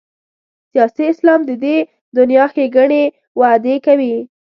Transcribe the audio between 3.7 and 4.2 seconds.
کوي.